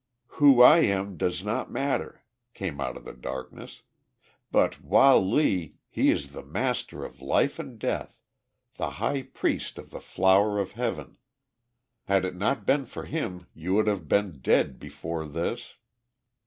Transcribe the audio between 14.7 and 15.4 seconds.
before